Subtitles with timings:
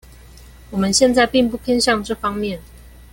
[0.71, 2.59] 我們現在並不偏向這方面